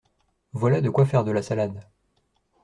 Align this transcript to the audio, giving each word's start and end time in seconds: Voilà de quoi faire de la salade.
Voilà 0.53 0.81
de 0.81 0.89
quoi 0.89 1.05
faire 1.05 1.23
de 1.23 1.29
la 1.31 1.43
salade. 1.43 1.85